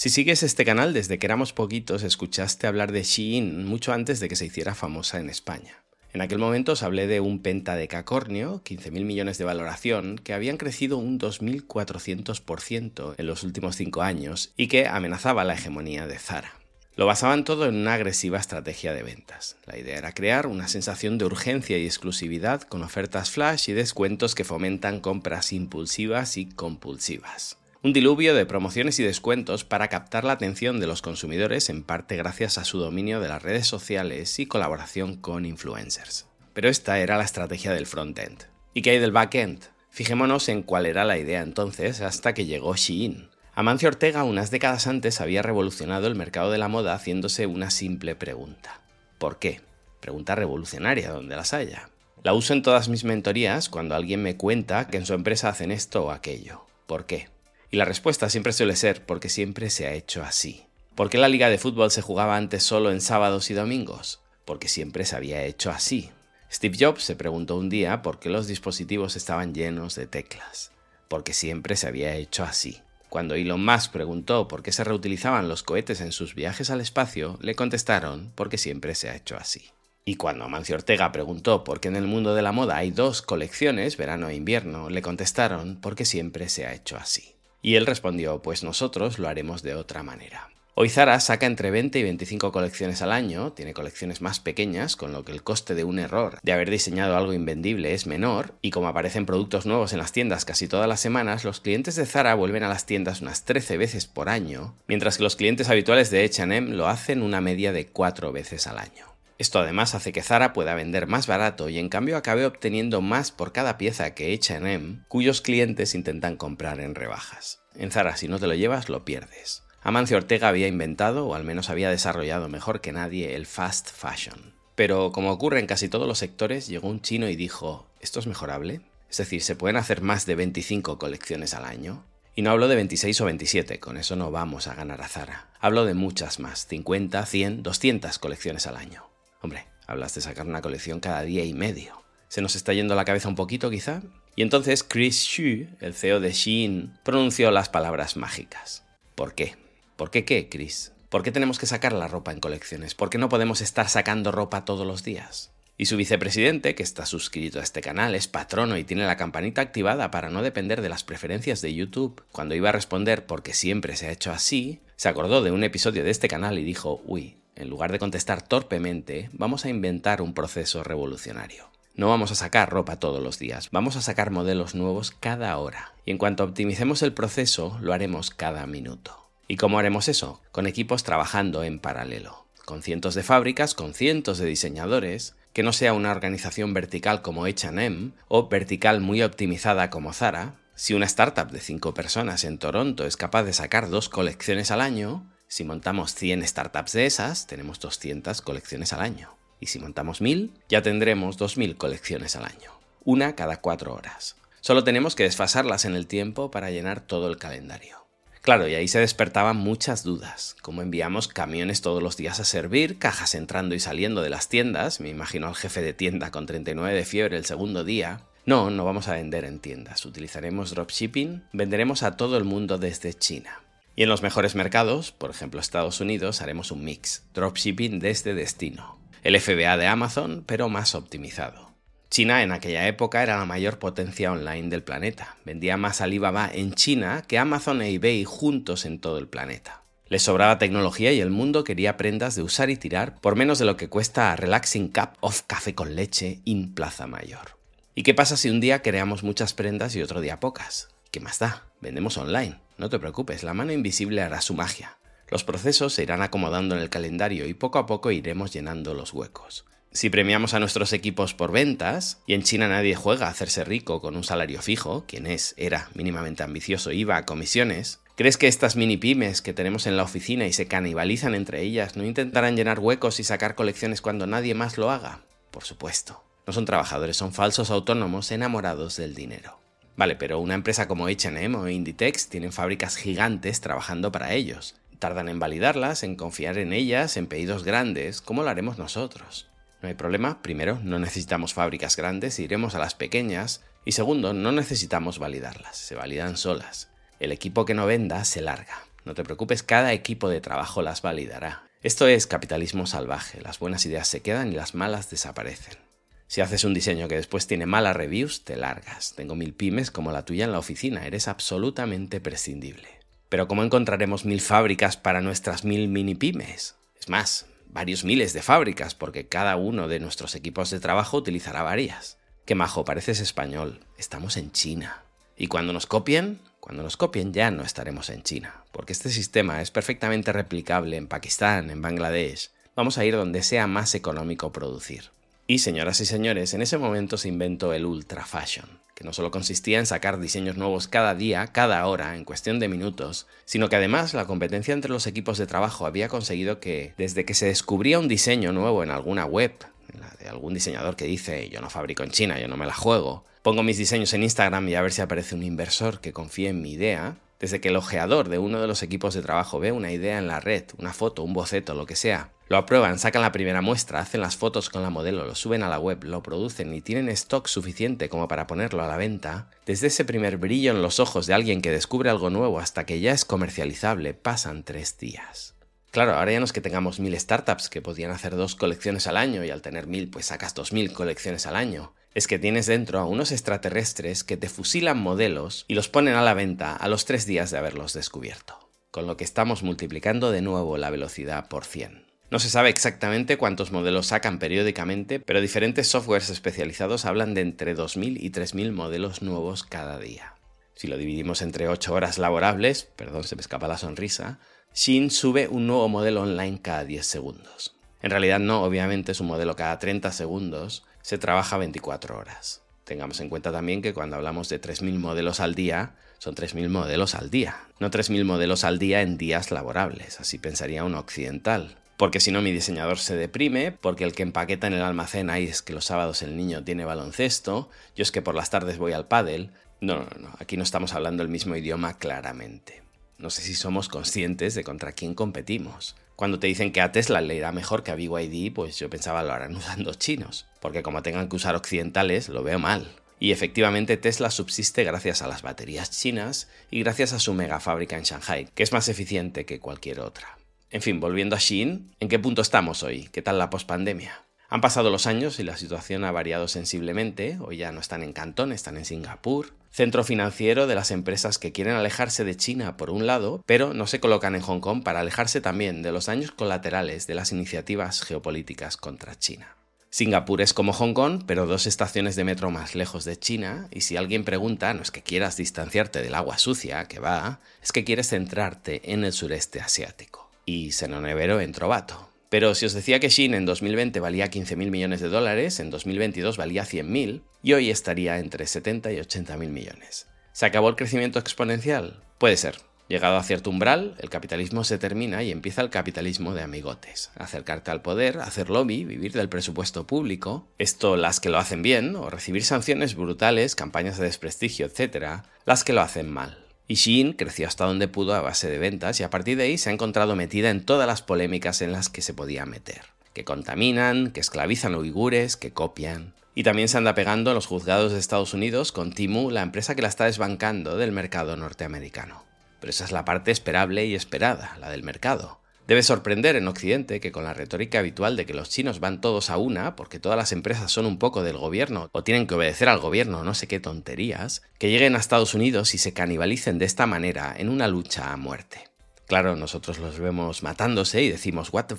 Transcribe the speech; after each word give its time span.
Si 0.00 0.08
sigues 0.08 0.42
este 0.42 0.64
canal 0.64 0.94
desde 0.94 1.18
que 1.18 1.26
éramos 1.26 1.52
poquitos, 1.52 2.04
escuchaste 2.04 2.66
hablar 2.66 2.90
de 2.90 3.02
Shein 3.02 3.66
mucho 3.66 3.92
antes 3.92 4.18
de 4.18 4.30
que 4.30 4.36
se 4.36 4.46
hiciera 4.46 4.74
famosa 4.74 5.20
en 5.20 5.28
España. 5.28 5.82
En 6.14 6.22
aquel 6.22 6.38
momento 6.38 6.72
os 6.72 6.82
hablé 6.82 7.06
de 7.06 7.20
un 7.20 7.42
pentadecacornio, 7.42 8.62
15.000 8.64 9.04
millones 9.04 9.36
de 9.36 9.44
valoración, 9.44 10.16
que 10.16 10.32
habían 10.32 10.56
crecido 10.56 10.96
un 10.96 11.20
2.400% 11.20 13.14
en 13.18 13.26
los 13.26 13.42
últimos 13.42 13.76
5 13.76 14.00
años 14.00 14.54
y 14.56 14.68
que 14.68 14.86
amenazaba 14.86 15.44
la 15.44 15.52
hegemonía 15.52 16.06
de 16.06 16.18
Zara. 16.18 16.54
Lo 16.96 17.04
basaban 17.04 17.44
todo 17.44 17.66
en 17.66 17.74
una 17.74 17.92
agresiva 17.92 18.38
estrategia 18.38 18.94
de 18.94 19.02
ventas. 19.02 19.56
La 19.66 19.76
idea 19.76 19.98
era 19.98 20.14
crear 20.14 20.46
una 20.46 20.68
sensación 20.68 21.18
de 21.18 21.26
urgencia 21.26 21.76
y 21.76 21.84
exclusividad 21.84 22.62
con 22.62 22.82
ofertas 22.82 23.30
flash 23.30 23.68
y 23.68 23.74
descuentos 23.74 24.34
que 24.34 24.44
fomentan 24.44 25.00
compras 25.00 25.52
impulsivas 25.52 26.38
y 26.38 26.46
compulsivas. 26.46 27.59
Un 27.82 27.94
diluvio 27.94 28.34
de 28.34 28.44
promociones 28.44 29.00
y 29.00 29.04
descuentos 29.04 29.64
para 29.64 29.88
captar 29.88 30.24
la 30.24 30.34
atención 30.34 30.80
de 30.80 30.86
los 30.86 31.00
consumidores 31.00 31.70
en 31.70 31.82
parte 31.82 32.14
gracias 32.14 32.58
a 32.58 32.64
su 32.64 32.78
dominio 32.78 33.20
de 33.20 33.28
las 33.28 33.42
redes 33.42 33.66
sociales 33.66 34.38
y 34.38 34.44
colaboración 34.44 35.16
con 35.16 35.46
influencers. 35.46 36.26
Pero 36.52 36.68
esta 36.68 36.98
era 36.98 37.16
la 37.16 37.24
estrategia 37.24 37.72
del 37.72 37.86
front-end. 37.86 38.44
¿Y 38.74 38.82
qué 38.82 38.90
hay 38.90 38.98
del 38.98 39.12
back-end? 39.12 39.64
Fijémonos 39.88 40.50
en 40.50 40.62
cuál 40.62 40.84
era 40.84 41.06
la 41.06 41.16
idea 41.16 41.40
entonces 41.40 42.02
hasta 42.02 42.34
que 42.34 42.44
llegó 42.44 42.76
Shein. 42.76 43.30
Amancio 43.54 43.88
Ortega 43.88 44.24
unas 44.24 44.50
décadas 44.50 44.86
antes 44.86 45.22
había 45.22 45.40
revolucionado 45.40 46.06
el 46.06 46.16
mercado 46.16 46.50
de 46.50 46.58
la 46.58 46.68
moda 46.68 46.92
haciéndose 46.92 47.46
una 47.46 47.70
simple 47.70 48.14
pregunta. 48.14 48.82
¿Por 49.16 49.38
qué? 49.38 49.62
Pregunta 50.00 50.34
revolucionaria 50.34 51.12
donde 51.12 51.34
las 51.34 51.54
haya. 51.54 51.88
La 52.22 52.34
uso 52.34 52.52
en 52.52 52.60
todas 52.60 52.90
mis 52.90 53.04
mentorías 53.04 53.70
cuando 53.70 53.94
alguien 53.94 54.22
me 54.22 54.36
cuenta 54.36 54.86
que 54.88 54.98
en 54.98 55.06
su 55.06 55.14
empresa 55.14 55.48
hacen 55.48 55.70
esto 55.70 56.04
o 56.04 56.10
aquello. 56.10 56.66
¿Por 56.86 57.06
qué? 57.06 57.28
Y 57.70 57.76
la 57.76 57.84
respuesta 57.84 58.28
siempre 58.28 58.52
suele 58.52 58.74
ser 58.74 59.06
porque 59.06 59.28
siempre 59.28 59.70
se 59.70 59.86
ha 59.86 59.92
hecho 59.92 60.22
así. 60.22 60.66
¿Por 60.96 61.08
qué 61.08 61.18
la 61.18 61.28
liga 61.28 61.48
de 61.48 61.58
fútbol 61.58 61.90
se 61.90 62.02
jugaba 62.02 62.36
antes 62.36 62.64
solo 62.64 62.90
en 62.90 63.00
sábados 63.00 63.50
y 63.50 63.54
domingos? 63.54 64.20
Porque 64.44 64.68
siempre 64.68 65.04
se 65.04 65.14
había 65.14 65.44
hecho 65.44 65.70
así. 65.70 66.10
Steve 66.52 66.76
Jobs 66.78 67.04
se 67.04 67.14
preguntó 67.14 67.56
un 67.56 67.68
día 67.68 68.02
por 68.02 68.18
qué 68.18 68.28
los 68.28 68.48
dispositivos 68.48 69.14
estaban 69.14 69.54
llenos 69.54 69.94
de 69.94 70.08
teclas. 70.08 70.72
Porque 71.08 71.32
siempre 71.32 71.76
se 71.76 71.86
había 71.86 72.16
hecho 72.16 72.42
así. 72.42 72.80
Cuando 73.08 73.34
Elon 73.34 73.64
Musk 73.64 73.92
preguntó 73.92 74.48
por 74.48 74.62
qué 74.62 74.72
se 74.72 74.84
reutilizaban 74.84 75.48
los 75.48 75.62
cohetes 75.62 76.00
en 76.00 76.12
sus 76.12 76.34
viajes 76.34 76.70
al 76.70 76.80
espacio, 76.80 77.38
le 77.40 77.54
contestaron 77.54 78.32
porque 78.34 78.58
siempre 78.58 78.94
se 78.96 79.10
ha 79.10 79.16
hecho 79.16 79.36
así. 79.36 79.70
Y 80.04 80.16
cuando 80.16 80.44
Amancio 80.44 80.74
Ortega 80.74 81.12
preguntó 81.12 81.62
por 81.62 81.78
qué 81.78 81.88
en 81.88 81.96
el 81.96 82.06
mundo 82.06 82.34
de 82.34 82.42
la 82.42 82.52
moda 82.52 82.76
hay 82.76 82.90
dos 82.90 83.22
colecciones, 83.22 83.96
verano 83.96 84.28
e 84.28 84.34
invierno, 84.34 84.90
le 84.90 85.02
contestaron 85.02 85.80
porque 85.80 86.04
siempre 86.04 86.48
se 86.48 86.66
ha 86.66 86.74
hecho 86.74 86.96
así. 86.96 87.36
Y 87.62 87.74
él 87.74 87.86
respondió, 87.86 88.42
pues 88.42 88.62
nosotros 88.62 89.18
lo 89.18 89.28
haremos 89.28 89.62
de 89.62 89.74
otra 89.74 90.02
manera. 90.02 90.50
Hoy 90.82 90.88
Zara 90.88 91.20
saca 91.20 91.44
entre 91.44 91.70
20 91.70 91.98
y 91.98 92.02
25 92.04 92.52
colecciones 92.52 93.02
al 93.02 93.12
año, 93.12 93.52
tiene 93.52 93.74
colecciones 93.74 94.22
más 94.22 94.40
pequeñas, 94.40 94.96
con 94.96 95.12
lo 95.12 95.24
que 95.24 95.32
el 95.32 95.42
coste 95.42 95.74
de 95.74 95.84
un 95.84 95.98
error 95.98 96.38
de 96.42 96.52
haber 96.52 96.70
diseñado 96.70 97.18
algo 97.18 97.34
invendible 97.34 97.92
es 97.92 98.06
menor, 98.06 98.54
y 98.62 98.70
como 98.70 98.88
aparecen 98.88 99.26
productos 99.26 99.66
nuevos 99.66 99.92
en 99.92 99.98
las 99.98 100.12
tiendas 100.12 100.46
casi 100.46 100.68
todas 100.68 100.88
las 100.88 101.00
semanas, 101.00 101.44
los 101.44 101.60
clientes 101.60 101.96
de 101.96 102.06
Zara 102.06 102.34
vuelven 102.34 102.62
a 102.62 102.68
las 102.68 102.86
tiendas 102.86 103.20
unas 103.20 103.44
13 103.44 103.76
veces 103.76 104.06
por 104.06 104.30
año, 104.30 104.74
mientras 104.86 105.18
que 105.18 105.24
los 105.24 105.36
clientes 105.36 105.68
habituales 105.68 106.10
de 106.10 106.24
H&M 106.24 106.74
lo 106.74 106.86
hacen 106.86 107.20
una 107.20 107.42
media 107.42 107.72
de 107.72 107.88
4 107.88 108.32
veces 108.32 108.66
al 108.66 108.78
año. 108.78 109.09
Esto 109.40 109.58
además 109.58 109.94
hace 109.94 110.12
que 110.12 110.22
Zara 110.22 110.52
pueda 110.52 110.74
vender 110.74 111.06
más 111.06 111.26
barato 111.26 111.70
y 111.70 111.78
en 111.78 111.88
cambio 111.88 112.18
acabe 112.18 112.44
obteniendo 112.44 113.00
más 113.00 113.32
por 113.32 113.52
cada 113.52 113.78
pieza 113.78 114.12
que 114.12 114.34
H&M, 114.34 114.98
cuyos 115.08 115.40
clientes 115.40 115.94
intentan 115.94 116.36
comprar 116.36 116.78
en 116.78 116.94
rebajas. 116.94 117.62
En 117.74 117.90
Zara 117.90 118.18
si 118.18 118.28
no 118.28 118.38
te 118.38 118.46
lo 118.46 118.52
llevas 118.52 118.90
lo 118.90 119.06
pierdes. 119.06 119.62
Amancio 119.80 120.18
Ortega 120.18 120.48
había 120.48 120.68
inventado, 120.68 121.26
o 121.26 121.34
al 121.34 121.44
menos 121.44 121.70
había 121.70 121.88
desarrollado 121.88 122.50
mejor 122.50 122.82
que 122.82 122.92
nadie, 122.92 123.34
el 123.34 123.46
fast 123.46 123.88
fashion. 123.90 124.52
Pero 124.74 125.10
como 125.10 125.32
ocurre 125.32 125.58
en 125.58 125.66
casi 125.66 125.88
todos 125.88 126.06
los 126.06 126.18
sectores, 126.18 126.68
llegó 126.68 126.90
un 126.90 127.00
chino 127.00 127.26
y 127.26 127.34
dijo, 127.34 127.86
¿esto 127.98 128.20
es 128.20 128.26
mejorable? 128.26 128.82
Es 129.08 129.16
decir, 129.16 129.40
¿se 129.40 129.56
pueden 129.56 129.78
hacer 129.78 130.02
más 130.02 130.26
de 130.26 130.34
25 130.34 130.98
colecciones 130.98 131.54
al 131.54 131.64
año? 131.64 132.04
Y 132.34 132.42
no 132.42 132.50
hablo 132.50 132.68
de 132.68 132.76
26 132.76 133.18
o 133.22 133.24
27, 133.24 133.80
con 133.80 133.96
eso 133.96 134.16
no 134.16 134.30
vamos 134.30 134.66
a 134.66 134.74
ganar 134.74 135.00
a 135.00 135.08
Zara. 135.08 135.48
Hablo 135.60 135.86
de 135.86 135.94
muchas 135.94 136.40
más, 136.40 136.66
50, 136.66 137.24
100, 137.24 137.62
200 137.62 138.18
colecciones 138.18 138.66
al 138.66 138.76
año. 138.76 139.10
Hombre, 139.42 139.66
hablas 139.86 140.14
de 140.14 140.20
sacar 140.20 140.46
una 140.46 140.60
colección 140.60 141.00
cada 141.00 141.22
día 141.22 141.44
y 141.44 141.54
medio. 141.54 142.04
¿Se 142.28 142.42
nos 142.42 142.56
está 142.56 142.74
yendo 142.74 142.94
la 142.94 143.06
cabeza 143.06 143.28
un 143.28 143.36
poquito 143.36 143.70
quizá? 143.70 144.02
Y 144.36 144.42
entonces 144.42 144.84
Chris 144.84 145.26
Xu, 145.26 145.66
el 145.80 145.94
CEO 145.94 146.20
de 146.20 146.32
Shein, 146.32 146.98
pronunció 147.02 147.50
las 147.50 147.68
palabras 147.68 148.16
mágicas. 148.16 148.84
¿Por 149.14 149.34
qué? 149.34 149.56
¿Por 149.96 150.10
qué 150.10 150.24
qué, 150.24 150.48
Chris? 150.48 150.92
¿Por 151.08 151.22
qué 151.22 151.32
tenemos 151.32 151.58
que 151.58 151.66
sacar 151.66 151.92
la 151.92 152.06
ropa 152.06 152.32
en 152.32 152.40
colecciones? 152.40 152.94
¿Por 152.94 153.08
qué 153.08 153.18
no 153.18 153.28
podemos 153.28 153.62
estar 153.62 153.88
sacando 153.88 154.30
ropa 154.30 154.64
todos 154.64 154.86
los 154.86 155.02
días? 155.02 155.50
Y 155.76 155.86
su 155.86 155.96
vicepresidente, 155.96 156.74
que 156.74 156.82
está 156.82 157.06
suscrito 157.06 157.58
a 157.58 157.62
este 157.62 157.80
canal, 157.80 158.14
es 158.14 158.28
patrono 158.28 158.76
y 158.76 158.84
tiene 158.84 159.06
la 159.06 159.16
campanita 159.16 159.62
activada 159.62 160.10
para 160.10 160.28
no 160.28 160.42
depender 160.42 160.82
de 160.82 160.90
las 160.90 161.02
preferencias 161.02 161.62
de 161.62 161.74
YouTube, 161.74 162.22
cuando 162.30 162.54
iba 162.54 162.68
a 162.68 162.72
responder 162.72 163.24
porque 163.24 163.54
siempre 163.54 163.96
se 163.96 164.06
ha 164.06 164.12
hecho 164.12 164.30
así, 164.30 164.80
se 164.96 165.08
acordó 165.08 165.42
de 165.42 165.50
un 165.50 165.64
episodio 165.64 166.04
de 166.04 166.10
este 166.10 166.28
canal 166.28 166.58
y 166.58 166.64
dijo, 166.64 167.00
uy, 167.06 167.39
en 167.60 167.68
lugar 167.68 167.92
de 167.92 167.98
contestar 167.98 168.42
torpemente, 168.42 169.30
vamos 169.32 169.64
a 169.64 169.68
inventar 169.68 170.22
un 170.22 170.34
proceso 170.34 170.82
revolucionario. 170.82 171.68
No 171.94 172.08
vamos 172.08 172.30
a 172.30 172.34
sacar 172.34 172.70
ropa 172.70 172.96
todos 172.96 173.22
los 173.22 173.38
días, 173.38 173.68
vamos 173.72 173.96
a 173.96 174.00
sacar 174.00 174.30
modelos 174.30 174.74
nuevos 174.74 175.10
cada 175.10 175.56
hora. 175.58 175.92
Y 176.06 176.12
en 176.12 176.18
cuanto 176.18 176.44
optimicemos 176.44 177.02
el 177.02 177.12
proceso, 177.12 177.78
lo 177.82 177.92
haremos 177.92 178.30
cada 178.30 178.66
minuto. 178.66 179.28
¿Y 179.48 179.56
cómo 179.56 179.78
haremos 179.78 180.08
eso? 180.08 180.40
Con 180.52 180.66
equipos 180.66 181.02
trabajando 181.02 181.64
en 181.64 181.78
paralelo. 181.78 182.46
Con 182.64 182.82
cientos 182.82 183.14
de 183.14 183.22
fábricas, 183.22 183.74
con 183.74 183.94
cientos 183.94 184.38
de 184.38 184.46
diseñadores, 184.46 185.34
que 185.52 185.62
no 185.62 185.72
sea 185.72 185.92
una 185.92 186.12
organización 186.12 186.72
vertical 186.72 187.22
como 187.22 187.46
HM 187.46 188.12
o 188.28 188.48
vertical 188.48 189.00
muy 189.00 189.22
optimizada 189.22 189.90
como 189.90 190.12
Zara. 190.12 190.54
Si 190.76 190.94
una 190.94 191.06
startup 191.06 191.50
de 191.50 191.60
5 191.60 191.92
personas 191.92 192.44
en 192.44 192.58
Toronto 192.58 193.04
es 193.04 193.16
capaz 193.16 193.42
de 193.42 193.52
sacar 193.52 193.90
dos 193.90 194.08
colecciones 194.08 194.70
al 194.70 194.80
año, 194.80 195.29
si 195.50 195.64
montamos 195.64 196.14
100 196.14 196.46
startups 196.46 196.92
de 196.92 197.06
esas, 197.06 197.48
tenemos 197.48 197.80
200 197.80 198.40
colecciones 198.40 198.92
al 198.92 199.00
año. 199.00 199.36
Y 199.58 199.66
si 199.66 199.80
montamos 199.80 200.20
1000, 200.20 200.52
ya 200.68 200.80
tendremos 200.80 201.38
2000 201.38 201.76
colecciones 201.76 202.36
al 202.36 202.44
año. 202.44 202.70
Una 203.02 203.34
cada 203.34 203.56
4 203.60 203.92
horas. 203.92 204.36
Solo 204.60 204.84
tenemos 204.84 205.16
que 205.16 205.24
desfasarlas 205.24 205.86
en 205.86 205.96
el 205.96 206.06
tiempo 206.06 206.52
para 206.52 206.70
llenar 206.70 207.00
todo 207.00 207.26
el 207.28 207.36
calendario. 207.36 208.06
Claro, 208.42 208.68
y 208.68 208.76
ahí 208.76 208.86
se 208.86 209.00
despertaban 209.00 209.56
muchas 209.56 210.04
dudas. 210.04 210.54
Como 210.62 210.82
enviamos 210.82 211.26
camiones 211.26 211.80
todos 211.80 212.00
los 212.00 212.16
días 212.16 212.38
a 212.38 212.44
servir, 212.44 213.00
cajas 213.00 213.34
entrando 213.34 213.74
y 213.74 213.80
saliendo 213.80 214.22
de 214.22 214.30
las 214.30 214.48
tiendas, 214.48 215.00
me 215.00 215.08
imagino 215.08 215.48
al 215.48 215.56
jefe 215.56 215.82
de 215.82 215.92
tienda 215.92 216.30
con 216.30 216.46
39 216.46 216.94
de 216.94 217.04
fiebre 217.04 217.36
el 217.36 217.44
segundo 217.44 217.82
día. 217.82 218.20
No, 218.46 218.70
no 218.70 218.84
vamos 218.84 219.08
a 219.08 219.14
vender 219.14 219.44
en 219.44 219.58
tiendas, 219.58 220.06
utilizaremos 220.06 220.70
dropshipping, 220.70 221.42
venderemos 221.52 222.04
a 222.04 222.16
todo 222.16 222.36
el 222.36 222.44
mundo 222.44 222.78
desde 222.78 223.14
China. 223.14 223.60
Y 224.00 224.04
en 224.04 224.08
los 224.08 224.22
mejores 224.22 224.54
mercados, 224.54 225.12
por 225.12 225.28
ejemplo 225.28 225.60
Estados 225.60 226.00
Unidos, 226.00 226.40
haremos 226.40 226.72
un 226.72 226.82
mix, 226.82 227.22
dropshipping 227.34 227.98
desde 227.98 228.32
destino. 228.32 228.96
El 229.22 229.38
FBA 229.38 229.76
de 229.76 229.88
Amazon, 229.88 230.42
pero 230.46 230.70
más 230.70 230.94
optimizado. 230.94 231.74
China 232.08 232.42
en 232.42 232.50
aquella 232.50 232.88
época 232.88 233.22
era 233.22 233.36
la 233.36 233.44
mayor 233.44 233.78
potencia 233.78 234.32
online 234.32 234.70
del 234.70 234.82
planeta. 234.82 235.36
Vendía 235.44 235.76
más 235.76 236.00
Alibaba 236.00 236.50
en 236.50 236.72
China 236.72 237.24
que 237.28 237.36
Amazon 237.36 237.82
e 237.82 237.92
eBay 237.92 238.24
juntos 238.24 238.86
en 238.86 239.00
todo 239.00 239.18
el 239.18 239.28
planeta. 239.28 239.82
Les 240.08 240.22
sobraba 240.22 240.56
tecnología 240.56 241.12
y 241.12 241.20
el 241.20 241.28
mundo 241.28 241.62
quería 241.62 241.98
prendas 241.98 242.34
de 242.34 242.42
usar 242.42 242.70
y 242.70 242.78
tirar 242.78 243.20
por 243.20 243.36
menos 243.36 243.58
de 243.58 243.66
lo 243.66 243.76
que 243.76 243.90
cuesta 243.90 244.34
Relaxing 244.34 244.88
Cup 244.88 245.10
of 245.20 245.42
Café 245.46 245.74
con 245.74 245.94
leche 245.94 246.40
in 246.46 246.72
Plaza 246.72 247.06
Mayor. 247.06 247.58
¿Y 247.94 248.02
qué 248.02 248.14
pasa 248.14 248.38
si 248.38 248.48
un 248.48 248.60
día 248.60 248.80
creamos 248.80 249.22
muchas 249.22 249.52
prendas 249.52 249.94
y 249.94 250.00
otro 250.00 250.22
día 250.22 250.40
pocas? 250.40 250.88
¿Qué 251.10 251.18
más 251.18 251.40
da? 251.40 251.66
Vendemos 251.80 252.16
online. 252.18 252.60
No 252.78 252.88
te 252.88 253.00
preocupes, 253.00 253.42
la 253.42 253.52
mano 253.52 253.72
invisible 253.72 254.22
hará 254.22 254.40
su 254.40 254.54
magia. 254.54 254.98
Los 255.28 255.42
procesos 255.42 255.92
se 255.92 256.04
irán 256.04 256.22
acomodando 256.22 256.76
en 256.76 256.80
el 256.80 256.88
calendario 256.88 257.46
y 257.46 257.54
poco 257.54 257.80
a 257.80 257.86
poco 257.86 258.12
iremos 258.12 258.52
llenando 258.52 258.94
los 258.94 259.12
huecos. 259.12 259.64
Si 259.90 260.08
premiamos 260.08 260.54
a 260.54 260.60
nuestros 260.60 260.92
equipos 260.92 261.34
por 261.34 261.50
ventas, 261.50 262.20
y 262.28 262.34
en 262.34 262.44
China 262.44 262.68
nadie 262.68 262.94
juega 262.94 263.26
a 263.26 263.30
hacerse 263.30 263.64
rico 263.64 264.00
con 264.00 264.14
un 264.14 264.22
salario 264.22 264.62
fijo, 264.62 265.04
quien 265.08 265.26
es, 265.26 265.54
era 265.56 265.88
mínimamente 265.94 266.44
ambicioso, 266.44 266.92
iba 266.92 267.16
a 267.16 267.26
comisiones, 267.26 267.98
¿crees 268.14 268.36
que 268.36 268.46
estas 268.46 268.76
mini 268.76 268.96
pymes 268.96 269.42
que 269.42 269.52
tenemos 269.52 269.88
en 269.88 269.96
la 269.96 270.04
oficina 270.04 270.46
y 270.46 270.52
se 270.52 270.68
canibalizan 270.68 271.34
entre 271.34 271.62
ellas 271.62 271.96
no 271.96 272.04
intentarán 272.04 272.56
llenar 272.56 272.78
huecos 272.78 273.18
y 273.18 273.24
sacar 273.24 273.56
colecciones 273.56 274.00
cuando 274.00 274.28
nadie 274.28 274.54
más 274.54 274.78
lo 274.78 274.92
haga? 274.92 275.22
Por 275.50 275.64
supuesto. 275.64 276.22
No 276.46 276.52
son 276.52 276.66
trabajadores, 276.66 277.16
son 277.16 277.32
falsos 277.32 277.70
autónomos 277.72 278.30
enamorados 278.30 278.96
del 278.96 279.16
dinero. 279.16 279.58
Vale, 280.00 280.16
pero 280.16 280.38
una 280.38 280.54
empresa 280.54 280.88
como 280.88 281.10
HM 281.10 281.54
o 281.56 281.68
Inditex 281.68 282.30
tienen 282.30 282.52
fábricas 282.52 282.96
gigantes 282.96 283.60
trabajando 283.60 284.10
para 284.10 284.32
ellos. 284.32 284.76
Tardan 284.98 285.28
en 285.28 285.38
validarlas, 285.38 286.04
en 286.04 286.16
confiar 286.16 286.56
en 286.56 286.72
ellas, 286.72 287.18
en 287.18 287.26
pedidos 287.26 287.64
grandes. 287.64 288.22
¿Cómo 288.22 288.42
lo 288.42 288.48
haremos 288.48 288.78
nosotros? 288.78 289.50
No 289.82 289.90
hay 289.90 289.94
problema. 289.94 290.40
Primero, 290.40 290.80
no 290.82 290.98
necesitamos 290.98 291.52
fábricas 291.52 291.98
grandes, 291.98 292.38
iremos 292.38 292.74
a 292.74 292.78
las 292.78 292.94
pequeñas. 292.94 293.62
Y 293.84 293.92
segundo, 293.92 294.32
no 294.32 294.52
necesitamos 294.52 295.18
validarlas, 295.18 295.76
se 295.76 295.96
validan 295.96 296.38
solas. 296.38 296.88
El 297.18 297.30
equipo 297.30 297.66
que 297.66 297.74
no 297.74 297.84
venda 297.84 298.24
se 298.24 298.40
larga. 298.40 298.80
No 299.04 299.12
te 299.12 299.22
preocupes, 299.22 299.62
cada 299.62 299.92
equipo 299.92 300.30
de 300.30 300.40
trabajo 300.40 300.80
las 300.80 301.02
validará. 301.02 301.64
Esto 301.82 302.06
es 302.06 302.26
capitalismo 302.26 302.86
salvaje, 302.86 303.42
las 303.42 303.58
buenas 303.58 303.84
ideas 303.84 304.08
se 304.08 304.22
quedan 304.22 304.50
y 304.50 304.56
las 304.56 304.74
malas 304.74 305.10
desaparecen. 305.10 305.89
Si 306.30 306.40
haces 306.40 306.62
un 306.62 306.74
diseño 306.74 307.08
que 307.08 307.16
después 307.16 307.48
tiene 307.48 307.66
malas 307.66 307.96
reviews, 307.96 308.44
te 308.44 308.54
largas. 308.54 309.14
Tengo 309.16 309.34
mil 309.34 309.52
pymes 309.52 309.90
como 309.90 310.12
la 310.12 310.24
tuya 310.24 310.44
en 310.44 310.52
la 310.52 310.60
oficina, 310.60 311.04
eres 311.04 311.26
absolutamente 311.26 312.20
prescindible. 312.20 312.86
Pero 313.28 313.48
¿cómo 313.48 313.64
encontraremos 313.64 314.24
mil 314.24 314.40
fábricas 314.40 314.96
para 314.96 315.22
nuestras 315.22 315.64
mil 315.64 315.88
mini 315.88 316.14
pymes? 316.14 316.76
Es 317.00 317.08
más, 317.08 317.46
varios 317.66 318.04
miles 318.04 318.32
de 318.32 318.42
fábricas, 318.42 318.94
porque 318.94 319.26
cada 319.26 319.56
uno 319.56 319.88
de 319.88 319.98
nuestros 319.98 320.36
equipos 320.36 320.70
de 320.70 320.78
trabajo 320.78 321.16
utilizará 321.16 321.64
varias. 321.64 322.16
Qué 322.44 322.54
majo, 322.54 322.84
pareces 322.84 323.18
español. 323.18 323.80
Estamos 323.98 324.36
en 324.36 324.52
China. 324.52 325.02
Y 325.36 325.48
cuando 325.48 325.72
nos 325.72 325.86
copien, 325.86 326.38
cuando 326.60 326.84
nos 326.84 326.96
copien 326.96 327.32
ya 327.32 327.50
no 327.50 327.64
estaremos 327.64 328.08
en 328.08 328.22
China, 328.22 328.62
porque 328.70 328.92
este 328.92 329.10
sistema 329.10 329.62
es 329.62 329.72
perfectamente 329.72 330.32
replicable 330.32 330.96
en 330.96 331.08
Pakistán, 331.08 331.70
en 331.70 331.82
Bangladesh. 331.82 332.52
Vamos 332.76 332.98
a 332.98 333.04
ir 333.04 333.16
donde 333.16 333.42
sea 333.42 333.66
más 333.66 333.96
económico 333.96 334.52
producir. 334.52 335.10
Y 335.50 335.58
señoras 335.58 336.00
y 336.00 336.06
señores, 336.06 336.54
en 336.54 336.62
ese 336.62 336.78
momento 336.78 337.16
se 337.16 337.26
inventó 337.26 337.72
el 337.72 337.84
ultra 337.84 338.24
fashion, 338.24 338.78
que 338.94 339.02
no 339.02 339.12
solo 339.12 339.32
consistía 339.32 339.80
en 339.80 339.86
sacar 339.86 340.20
diseños 340.20 340.56
nuevos 340.56 340.86
cada 340.86 341.16
día, 341.16 341.48
cada 341.48 341.84
hora, 341.88 342.14
en 342.14 342.24
cuestión 342.24 342.60
de 342.60 342.68
minutos, 342.68 343.26
sino 343.46 343.68
que 343.68 343.74
además 343.74 344.14
la 344.14 344.26
competencia 344.26 344.72
entre 344.74 344.92
los 344.92 345.08
equipos 345.08 345.38
de 345.38 345.48
trabajo 345.48 345.86
había 345.86 346.06
conseguido 346.06 346.60
que, 346.60 346.94
desde 346.98 347.24
que 347.24 347.34
se 347.34 347.46
descubría 347.46 347.98
un 347.98 348.06
diseño 348.06 348.52
nuevo 348.52 348.84
en 348.84 348.92
alguna 348.92 349.24
web, 349.24 349.52
la 349.98 350.10
de 350.20 350.28
algún 350.28 350.54
diseñador 350.54 350.94
que 350.94 351.06
dice 351.06 351.48
yo 351.48 351.60
no 351.60 351.68
fabrico 351.68 352.04
en 352.04 352.12
China, 352.12 352.38
yo 352.38 352.46
no 352.46 352.56
me 352.56 352.64
la 352.64 352.74
juego, 352.74 353.24
pongo 353.42 353.64
mis 353.64 353.76
diseños 353.76 354.14
en 354.14 354.22
Instagram 354.22 354.68
y 354.68 354.76
a 354.76 354.82
ver 354.82 354.92
si 354.92 355.00
aparece 355.00 355.34
un 355.34 355.42
inversor 355.42 356.00
que 356.00 356.12
confíe 356.12 356.50
en 356.50 356.62
mi 356.62 356.74
idea, 356.74 357.16
desde 357.40 357.60
que 357.60 357.70
el 357.70 357.76
ojeador 357.76 358.28
de 358.28 358.38
uno 358.38 358.60
de 358.60 358.68
los 358.68 358.84
equipos 358.84 359.14
de 359.14 359.22
trabajo 359.22 359.58
ve 359.58 359.72
una 359.72 359.90
idea 359.90 360.18
en 360.18 360.28
la 360.28 360.38
red, 360.38 360.62
una 360.78 360.92
foto, 360.92 361.24
un 361.24 361.32
boceto, 361.32 361.74
lo 361.74 361.86
que 361.86 361.96
sea, 361.96 362.30
lo 362.50 362.56
aprueban, 362.56 362.98
sacan 362.98 363.22
la 363.22 363.30
primera 363.30 363.62
muestra, 363.62 364.00
hacen 364.00 364.20
las 364.20 364.36
fotos 364.36 364.70
con 364.70 364.82
la 364.82 364.90
modelo, 364.90 365.24
lo 365.24 365.36
suben 365.36 365.62
a 365.62 365.68
la 365.68 365.78
web, 365.78 366.02
lo 366.02 366.20
producen 366.20 366.74
y 366.74 366.80
tienen 366.80 367.08
stock 367.08 367.46
suficiente 367.46 368.08
como 368.08 368.26
para 368.26 368.48
ponerlo 368.48 368.82
a 368.82 368.88
la 368.88 368.96
venta, 368.96 369.48
desde 369.66 369.86
ese 369.86 370.04
primer 370.04 370.36
brillo 370.36 370.72
en 370.72 370.82
los 370.82 370.98
ojos 370.98 371.28
de 371.28 371.34
alguien 371.34 371.62
que 371.62 371.70
descubre 371.70 372.10
algo 372.10 372.28
nuevo 372.28 372.58
hasta 372.58 372.86
que 372.86 372.98
ya 372.98 373.12
es 373.12 373.24
comercializable 373.24 374.14
pasan 374.14 374.64
tres 374.64 374.98
días. 374.98 375.54
Claro, 375.92 376.14
ahora 376.14 376.32
ya 376.32 376.40
no 376.40 376.44
es 376.44 376.52
que 376.52 376.60
tengamos 376.60 376.98
mil 376.98 377.16
startups 377.16 377.68
que 377.68 377.82
podían 377.82 378.10
hacer 378.10 378.34
dos 378.34 378.56
colecciones 378.56 379.06
al 379.06 379.16
año 379.16 379.44
y 379.44 379.50
al 379.50 379.62
tener 379.62 379.86
mil 379.86 380.10
pues 380.10 380.26
sacas 380.26 380.52
dos 380.52 380.72
mil 380.72 380.92
colecciones 380.92 381.46
al 381.46 381.54
año. 381.54 381.94
Es 382.14 382.26
que 382.26 382.40
tienes 382.40 382.66
dentro 382.66 382.98
a 382.98 383.04
unos 383.04 383.30
extraterrestres 383.30 384.24
que 384.24 384.36
te 384.36 384.48
fusilan 384.48 384.98
modelos 384.98 385.66
y 385.68 385.74
los 385.74 385.88
ponen 385.88 386.16
a 386.16 386.22
la 386.22 386.34
venta 386.34 386.74
a 386.74 386.88
los 386.88 387.04
tres 387.04 387.26
días 387.26 387.52
de 387.52 387.58
haberlos 387.58 387.92
descubierto. 387.92 388.58
Con 388.90 389.06
lo 389.06 389.16
que 389.16 389.22
estamos 389.22 389.62
multiplicando 389.62 390.32
de 390.32 390.42
nuevo 390.42 390.76
la 390.78 390.90
velocidad 390.90 391.46
por 391.46 391.64
100. 391.64 392.09
No 392.30 392.38
se 392.38 392.48
sabe 392.48 392.68
exactamente 392.68 393.36
cuántos 393.36 393.72
modelos 393.72 394.06
sacan 394.06 394.38
periódicamente, 394.38 395.18
pero 395.18 395.40
diferentes 395.40 395.88
softwares 395.88 396.30
especializados 396.30 397.04
hablan 397.04 397.34
de 397.34 397.40
entre 397.40 397.76
2.000 397.76 398.18
y 398.20 398.30
3.000 398.30 398.70
modelos 398.70 399.20
nuevos 399.20 399.64
cada 399.64 399.98
día. 399.98 400.36
Si 400.76 400.86
lo 400.86 400.96
dividimos 400.96 401.42
entre 401.42 401.66
8 401.66 401.92
horas 401.92 402.18
laborables, 402.18 402.84
perdón, 402.94 403.24
se 403.24 403.34
me 403.34 403.40
escapa 403.40 403.66
la 403.66 403.78
sonrisa, 403.78 404.38
Shin 404.72 405.10
sube 405.10 405.48
un 405.48 405.66
nuevo 405.66 405.88
modelo 405.88 406.22
online 406.22 406.62
cada 406.62 406.84
10 406.84 407.04
segundos. 407.04 407.74
En 408.00 408.12
realidad 408.12 408.38
no, 408.38 408.62
obviamente 408.62 409.10
es 409.10 409.18
un 409.18 409.26
modelo 409.26 409.56
cada 409.56 409.80
30 409.80 410.12
segundos, 410.12 410.84
se 411.02 411.18
trabaja 411.18 411.58
24 411.58 412.16
horas. 412.16 412.62
Tengamos 412.84 413.18
en 413.18 413.28
cuenta 413.28 413.50
también 413.50 413.82
que 413.82 413.92
cuando 413.92 414.14
hablamos 414.14 414.48
de 414.48 414.60
3.000 414.60 415.00
modelos 415.00 415.40
al 415.40 415.56
día, 415.56 415.96
son 416.18 416.36
3.000 416.36 416.68
modelos 416.68 417.16
al 417.16 417.28
día, 417.28 417.56
no 417.80 417.90
3.000 417.90 418.24
modelos 418.24 418.62
al 418.62 418.78
día 418.78 419.02
en 419.02 419.18
días 419.18 419.50
laborables, 419.50 420.20
así 420.20 420.38
pensaría 420.38 420.84
un 420.84 420.94
occidental. 420.94 421.79
Porque 422.00 422.18
si 422.18 422.32
no 422.32 422.40
mi 422.40 422.50
diseñador 422.50 422.98
se 422.98 423.14
deprime, 423.14 423.72
porque 423.72 424.04
el 424.04 424.14
que 424.14 424.22
empaqueta 424.22 424.66
en 424.66 424.72
el 424.72 424.80
almacén 424.80 425.28
ahí 425.28 425.44
es 425.44 425.60
que 425.60 425.74
los 425.74 425.84
sábados 425.84 426.22
el 426.22 426.34
niño 426.34 426.64
tiene 426.64 426.86
baloncesto, 426.86 427.68
yo 427.94 428.02
es 428.02 428.10
que 428.10 428.22
por 428.22 428.34
las 428.34 428.48
tardes 428.48 428.78
voy 428.78 428.94
al 428.94 429.06
pádel. 429.06 429.50
No, 429.82 429.96
no, 429.96 430.08
no, 430.18 430.34
aquí 430.38 430.56
no 430.56 430.62
estamos 430.62 430.94
hablando 430.94 431.22
el 431.22 431.28
mismo 431.28 431.56
idioma 431.56 431.98
claramente. 431.98 432.82
No 433.18 433.28
sé 433.28 433.42
si 433.42 433.54
somos 433.54 433.90
conscientes 433.90 434.54
de 434.54 434.64
contra 434.64 434.92
quién 434.92 435.12
competimos. 435.12 435.94
Cuando 436.16 436.38
te 436.38 436.46
dicen 436.46 436.72
que 436.72 436.80
a 436.80 436.90
Tesla 436.90 437.20
le 437.20 437.34
irá 437.34 437.52
mejor 437.52 437.82
que 437.82 437.90
a 437.90 437.96
BYD, 437.96 438.54
pues 438.54 438.78
yo 438.78 438.88
pensaba 438.88 439.22
lo 439.22 439.34
harán 439.34 439.54
usando 439.56 439.92
chinos, 439.92 440.46
porque 440.60 440.82
como 440.82 441.02
tengan 441.02 441.28
que 441.28 441.36
usar 441.36 441.54
occidentales, 441.54 442.30
lo 442.30 442.42
veo 442.42 442.58
mal. 442.58 442.90
Y 443.18 443.30
efectivamente 443.30 443.98
Tesla 443.98 444.30
subsiste 444.30 444.84
gracias 444.84 445.20
a 445.20 445.28
las 445.28 445.42
baterías 445.42 445.90
chinas 445.90 446.48
y 446.70 446.82
gracias 446.82 447.12
a 447.12 447.18
su 447.18 447.34
mega 447.34 447.60
fábrica 447.60 447.98
en 447.98 448.04
Shanghai, 448.04 448.48
que 448.54 448.62
es 448.62 448.72
más 448.72 448.88
eficiente 448.88 449.44
que 449.44 449.60
cualquier 449.60 450.00
otra. 450.00 450.39
En 450.72 450.82
fin, 450.82 451.00
volviendo 451.00 451.34
a 451.34 451.40
Shein, 451.40 451.90
¿en 451.98 452.08
qué 452.08 452.20
punto 452.20 452.42
estamos 452.42 452.84
hoy? 452.84 453.08
¿Qué 453.10 453.22
tal 453.22 453.38
la 453.38 453.50
pospandemia? 453.50 454.22
Han 454.48 454.60
pasado 454.60 454.90
los 454.90 455.08
años 455.08 455.40
y 455.40 455.42
la 455.42 455.56
situación 455.56 456.04
ha 456.04 456.12
variado 456.12 456.46
sensiblemente. 456.46 457.38
Hoy 457.40 457.56
ya 457.56 457.72
no 457.72 457.80
están 457.80 458.04
en 458.04 458.12
Cantón, 458.12 458.52
están 458.52 458.76
en 458.76 458.84
Singapur. 458.84 459.52
Centro 459.72 460.04
financiero 460.04 460.68
de 460.68 460.76
las 460.76 460.92
empresas 460.92 461.38
que 461.38 461.50
quieren 461.50 461.74
alejarse 461.74 462.22
de 462.22 462.36
China 462.36 462.76
por 462.76 462.90
un 462.90 463.04
lado, 463.04 463.42
pero 463.46 463.74
no 463.74 463.88
se 463.88 463.98
colocan 463.98 464.36
en 464.36 464.42
Hong 464.42 464.60
Kong 464.60 464.84
para 464.84 465.00
alejarse 465.00 465.40
también 465.40 465.82
de 465.82 465.90
los 465.90 466.06
daños 466.06 466.30
colaterales 466.30 467.08
de 467.08 467.16
las 467.16 467.32
iniciativas 467.32 468.02
geopolíticas 468.02 468.76
contra 468.76 469.18
China. 469.18 469.56
Singapur 469.92 470.40
es 470.40 470.54
como 470.54 470.72
Hong 470.72 470.94
Kong, 470.94 471.24
pero 471.26 471.46
dos 471.46 471.66
estaciones 471.66 472.14
de 472.14 472.22
metro 472.22 472.52
más 472.52 472.76
lejos 472.76 473.04
de 473.04 473.18
China, 473.18 473.66
y 473.72 473.80
si 473.80 473.96
alguien 473.96 474.24
pregunta, 474.24 474.72
no 474.72 474.82
es 474.82 474.92
que 474.92 475.02
quieras 475.02 475.36
distanciarte 475.36 476.00
del 476.00 476.14
agua 476.14 476.38
sucia, 476.38 476.84
que 476.84 477.00
va, 477.00 477.40
es 477.60 477.72
que 477.72 477.82
quieres 477.82 478.10
centrarte 478.10 478.92
en 478.92 479.02
el 479.02 479.12
sureste 479.12 479.60
asiático. 479.60 480.09
Y 480.52 480.72
Senonevero 480.72 481.40
en 481.40 481.52
Trovato, 481.52 482.10
pero 482.28 482.56
si 482.56 482.66
os 482.66 482.72
decía 482.72 482.98
que 482.98 483.08
Shin 483.08 483.34
en 483.34 483.46
2020 483.46 484.00
valía 484.00 484.32
15.000 484.32 484.68
millones 484.68 485.00
de 485.00 485.08
dólares, 485.08 485.60
en 485.60 485.70
2022 485.70 486.36
valía 486.38 486.64
100.000 486.64 487.22
y 487.40 487.52
hoy 487.52 487.70
estaría 487.70 488.18
entre 488.18 488.48
70 488.48 488.90
y 488.90 488.96
80.000 488.96 489.48
millones. 489.48 490.08
¿Se 490.32 490.46
acabó 490.46 490.68
el 490.68 490.74
crecimiento 490.74 491.20
exponencial? 491.20 492.02
Puede 492.18 492.36
ser. 492.36 492.56
Llegado 492.88 493.16
a 493.16 493.22
cierto 493.22 493.48
umbral, 493.48 493.94
el 494.00 494.10
capitalismo 494.10 494.64
se 494.64 494.76
termina 494.76 495.22
y 495.22 495.30
empieza 495.30 495.62
el 495.62 495.70
capitalismo 495.70 496.34
de 496.34 496.42
amigotes. 496.42 497.12
Acercarte 497.14 497.70
al 497.70 497.82
poder, 497.82 498.18
hacer 498.18 498.50
lobby, 498.50 498.84
vivir 498.84 499.12
del 499.12 499.28
presupuesto 499.28 499.86
público, 499.86 500.48
esto 500.58 500.96
las 500.96 501.20
que 501.20 501.28
lo 501.28 501.38
hacen 501.38 501.62
bien, 501.62 501.94
o 501.94 502.10
recibir 502.10 502.42
sanciones 502.42 502.96
brutales, 502.96 503.54
campañas 503.54 503.98
de 503.98 504.06
desprestigio, 504.06 504.66
etc., 504.66 505.22
las 505.44 505.62
que 505.62 505.72
lo 505.72 505.80
hacen 505.80 506.10
mal. 506.10 506.49
Y 506.70 506.76
Shein 506.76 507.14
creció 507.14 507.48
hasta 507.48 507.64
donde 507.64 507.88
pudo 507.88 508.14
a 508.14 508.20
base 508.20 508.48
de 508.48 508.58
ventas 508.58 509.00
y 509.00 509.02
a 509.02 509.10
partir 509.10 509.36
de 509.36 509.42
ahí 509.42 509.58
se 509.58 509.70
ha 509.70 509.72
encontrado 509.72 510.14
metida 510.14 510.50
en 510.50 510.64
todas 510.64 510.86
las 510.86 511.02
polémicas 511.02 511.62
en 511.62 511.72
las 511.72 511.88
que 511.88 512.00
se 512.00 512.14
podía 512.14 512.46
meter. 512.46 512.82
Que 513.12 513.24
contaminan, 513.24 514.12
que 514.12 514.20
esclavizan 514.20 514.74
a 514.74 514.78
uigures, 514.78 515.36
que 515.36 515.50
copian. 515.50 516.14
Y 516.32 516.44
también 516.44 516.68
se 516.68 516.78
anda 516.78 516.94
pegando 516.94 517.32
en 517.32 517.34
los 517.34 517.46
juzgados 517.46 517.90
de 517.90 517.98
Estados 517.98 518.34
Unidos 518.34 518.70
con 518.70 518.92
Timu, 518.92 519.32
la 519.32 519.42
empresa 519.42 519.74
que 519.74 519.82
la 519.82 519.88
está 519.88 520.04
desbancando 520.04 520.76
del 520.76 520.92
mercado 520.92 521.36
norteamericano. 521.36 522.22
Pero 522.60 522.70
esa 522.70 522.84
es 522.84 522.92
la 522.92 523.04
parte 523.04 523.32
esperable 523.32 523.86
y 523.86 523.96
esperada, 523.96 524.56
la 524.60 524.70
del 524.70 524.84
mercado. 524.84 525.40
Debe 525.70 525.84
sorprender 525.84 526.34
en 526.34 526.48
Occidente 526.48 526.98
que 526.98 527.12
con 527.12 527.22
la 527.22 527.32
retórica 527.32 527.78
habitual 527.78 528.16
de 528.16 528.26
que 528.26 528.34
los 528.34 528.50
chinos 528.50 528.80
van 528.80 529.00
todos 529.00 529.30
a 529.30 529.36
una, 529.36 529.76
porque 529.76 530.00
todas 530.00 530.18
las 530.18 530.32
empresas 530.32 530.72
son 530.72 530.84
un 530.84 530.98
poco 530.98 531.22
del 531.22 531.36
gobierno 531.36 531.88
o 531.92 532.02
tienen 532.02 532.26
que 532.26 532.34
obedecer 532.34 532.68
al 532.68 532.80
gobierno, 532.80 533.22
no 533.22 533.34
sé 533.34 533.46
qué 533.46 533.60
tonterías, 533.60 534.42
que 534.58 534.68
lleguen 534.68 534.96
a 534.96 534.98
Estados 534.98 535.32
Unidos 535.32 535.72
y 535.76 535.78
se 535.78 535.92
canibalicen 535.92 536.58
de 536.58 536.64
esta 536.64 536.86
manera 536.86 537.36
en 537.38 537.48
una 537.48 537.68
lucha 537.68 538.12
a 538.12 538.16
muerte. 538.16 538.64
Claro, 539.06 539.36
nosotros 539.36 539.78
los 539.78 540.00
vemos 540.00 540.42
matándose 540.42 541.02
y 541.02 541.08
decimos, 541.08 541.52
what 541.52 541.66
the 541.66 541.76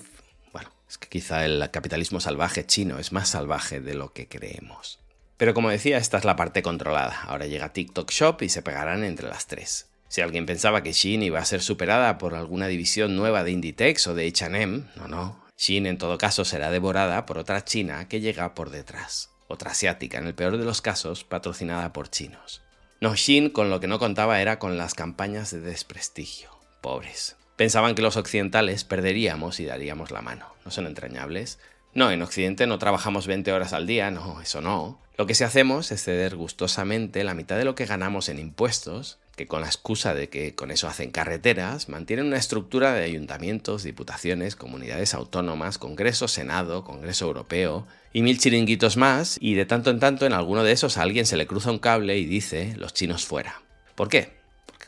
Bueno, 0.54 0.70
es 0.88 0.98
que 0.98 1.10
quizá 1.10 1.44
el 1.44 1.70
capitalismo 1.70 2.22
salvaje 2.22 2.66
chino 2.66 2.98
es 2.98 3.12
más 3.12 3.28
salvaje 3.28 3.82
de 3.82 3.96
lo 3.96 4.14
que 4.14 4.30
creemos. 4.30 5.00
Pero 5.36 5.54
como 5.54 5.70
decía, 5.70 5.98
esta 5.98 6.18
es 6.18 6.24
la 6.24 6.38
parte 6.38 6.62
controlada. 6.62 7.24
Ahora 7.24 7.46
llega 7.46 7.74
TikTok 7.74 8.10
Shop 8.10 8.42
y 8.42 8.48
se 8.48 8.62
pegarán 8.62 9.04
entre 9.04 9.28
las 9.28 9.48
tres. 9.48 9.91
Si 10.12 10.20
alguien 10.20 10.46
pensaba 10.46 10.84
que 10.84 10.92
Shein 10.92 11.24
iba 11.24 11.40
a 11.40 11.46
ser 11.46 11.62
superada 11.62 12.18
por 12.18 12.36
alguna 12.36 12.68
división 12.68 13.16
nueva 13.16 13.46
de 13.46 13.52
Inditex 13.52 14.08
o 14.08 14.14
de 14.14 14.28
H&M, 14.28 14.84
no, 14.98 15.08
no. 15.08 15.42
Shein 15.58 15.86
en 15.86 15.98
todo 15.98 16.18
caso 16.18 16.44
será 16.44 16.70
devorada 16.70 17.26
por 17.26 17.38
otra 17.38 17.64
china 17.64 18.10
que 18.10 18.20
llega 18.20 18.54
por 18.54 18.72
detrás. 18.72 19.30
Otra 19.48 19.72
asiática, 19.72 20.18
en 20.18 20.28
el 20.28 20.36
peor 20.36 20.58
de 20.58 20.66
los 20.66 20.82
casos, 20.82 21.24
patrocinada 21.24 21.94
por 21.94 22.10
chinos. 22.10 22.62
No, 23.00 23.16
Shein 23.16 23.52
con 23.52 23.70
lo 23.70 23.80
que 23.80 23.88
no 23.88 24.00
contaba 24.00 24.42
era 24.42 24.60
con 24.60 24.78
las 24.78 24.96
campañas 24.96 25.50
de 25.52 25.62
desprestigio. 25.62 26.50
Pobres. 26.82 27.38
Pensaban 27.56 27.96
que 27.96 28.02
los 28.02 28.18
occidentales 28.18 28.84
perderíamos 28.84 29.62
y 29.62 29.66
daríamos 29.66 30.12
la 30.12 30.22
mano. 30.22 30.48
¿No 30.66 30.72
son 30.72 30.88
entrañables? 30.88 31.58
No, 31.94 32.12
en 32.12 32.22
Occidente 32.22 32.68
no 32.68 32.80
trabajamos 32.80 33.28
20 33.28 33.54
horas 33.54 33.72
al 33.72 33.88
día, 33.88 34.12
no, 34.12 34.42
eso 34.42 34.60
no. 34.60 35.00
Lo 35.18 35.26
que 35.26 35.36
sí 35.36 35.46
hacemos 35.46 35.90
es 35.94 36.04
ceder 36.04 36.36
gustosamente 36.36 37.24
la 37.24 37.34
mitad 37.34 37.56
de 37.56 37.64
lo 37.64 37.76
que 37.76 37.86
ganamos 37.86 38.28
en 38.28 38.40
impuestos 38.40 39.21
que 39.36 39.48
con 39.48 39.62
la 39.62 39.68
excusa 39.68 40.14
de 40.14 40.30
que 40.30 40.56
con 40.56 40.72
eso 40.72 40.88
hacen 40.88 41.12
carreteras, 41.12 41.90
mantienen 41.90 42.28
una 42.28 42.38
estructura 42.38 42.94
de 42.94 43.04
ayuntamientos, 43.04 43.84
diputaciones, 43.84 44.56
comunidades 44.56 45.14
autónomas, 45.14 45.78
Congreso, 45.78 46.28
Senado, 46.28 46.84
Congreso 46.84 47.26
Europeo 47.26 47.88
y 48.14 48.22
mil 48.22 48.40
chiringuitos 48.40 48.98
más, 48.98 49.38
y 49.40 49.54
de 49.56 49.66
tanto 49.66 49.90
en 49.90 50.00
tanto 50.00 50.26
en 50.26 50.34
alguno 50.34 50.64
de 50.64 50.74
esos 50.74 50.98
a 50.98 51.04
alguien 51.04 51.26
se 51.26 51.38
le 51.38 51.48
cruza 51.48 51.72
un 51.72 51.80
cable 51.80 52.18
y 52.18 52.26
dice 52.26 52.76
los 52.78 52.94
chinos 52.94 53.26
fuera. 53.26 53.62
¿Por 53.96 54.10
qué? 54.10 54.42